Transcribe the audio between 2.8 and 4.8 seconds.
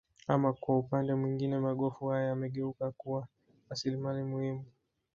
kuwa rasilimali muhimu